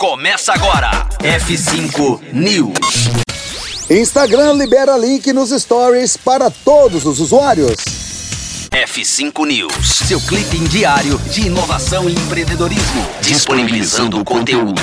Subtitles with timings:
[0.00, 0.90] Começa agora.
[1.18, 3.10] F5 News.
[3.90, 7.76] Instagram libera link nos stories para todos os usuários.
[8.70, 14.80] F5 News, seu clipe diário de inovação e empreendedorismo, disponibilizando o conteúdo.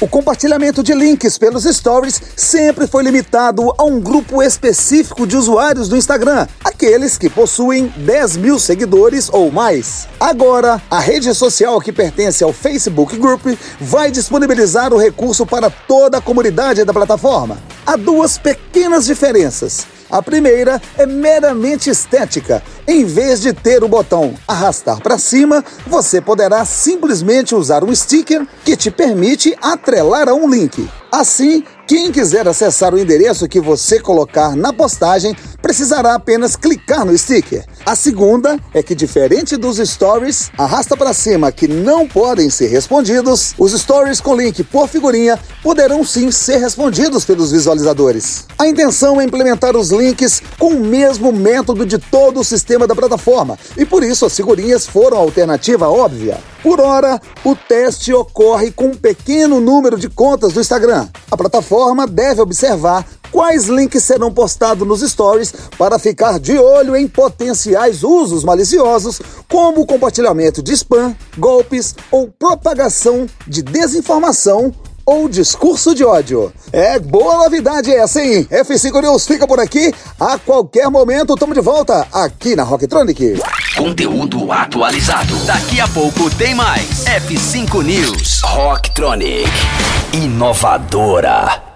[0.00, 5.88] O compartilhamento de links pelos stories sempre foi limitado a um grupo específico de usuários
[5.88, 10.08] do Instagram, aqueles que possuem 10 mil seguidores ou mais.
[10.18, 13.46] Agora, a rede social que pertence ao Facebook Group
[13.80, 17.56] vai disponibilizar o recurso para toda a comunidade da plataforma.
[17.86, 19.86] Há duas pequenas diferenças.
[20.10, 22.62] A primeira é meramente estética.
[22.86, 28.46] Em vez de ter o botão arrastar para cima, você poderá simplesmente usar um sticker
[28.64, 30.88] que te permite atrelar a um link.
[31.12, 37.16] Assim, quem quiser acessar o endereço que você colocar na postagem precisará apenas clicar no
[37.16, 37.64] sticker.
[37.86, 43.54] A segunda é que, diferente dos stories, arrasta para cima que não podem ser respondidos,
[43.56, 48.44] os stories com link por figurinha poderão sim ser respondidos pelos visualizadores.
[48.58, 52.94] A intenção é implementar os links com o mesmo método de todo o sistema da
[52.94, 56.36] plataforma e por isso as figurinhas foram a alternativa óbvia.
[56.62, 61.08] Por hora, o teste ocorre com um pequeno número de contas do Instagram.
[61.30, 67.08] A plataforma deve observar quais links serão postados nos stories para ficar de olho em
[67.08, 74.72] potenciais usos maliciosos, como o compartilhamento de spam, golpes ou propagação de desinformação
[75.04, 76.52] ou discurso de ódio.
[76.72, 78.46] É boa novidade essa, hein?
[78.48, 79.92] F5 News fica por aqui.
[80.18, 83.40] A qualquer momento, estamos de volta aqui na Rocktronic.
[83.76, 85.36] Conteúdo atualizado.
[85.44, 87.04] Daqui a pouco tem mais.
[87.04, 88.42] F5 News.
[88.44, 89.50] Rocktronic.
[90.12, 91.73] Inovadora.